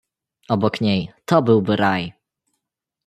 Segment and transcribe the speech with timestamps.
[0.49, 2.13] "obok niej, to byłby raj!"